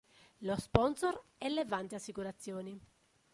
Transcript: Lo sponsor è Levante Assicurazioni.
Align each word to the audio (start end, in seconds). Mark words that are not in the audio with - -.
Lo 0.39 0.55
sponsor 0.59 1.25
è 1.37 1.47
Levante 1.47 1.93
Assicurazioni. 1.93 2.81